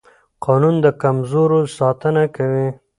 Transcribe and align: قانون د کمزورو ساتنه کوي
قانون 0.45 0.75
د 0.85 0.87
کمزورو 1.01 1.59
ساتنه 1.77 2.23
کوي 2.35 2.67